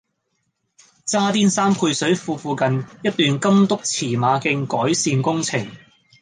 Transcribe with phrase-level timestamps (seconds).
[1.05, 5.69] 渣甸山配水庫附近一段金督馳馬徑改善工程